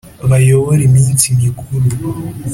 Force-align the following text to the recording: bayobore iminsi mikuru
bayobore 0.29 0.81
iminsi 0.89 1.25
mikuru 1.39 1.89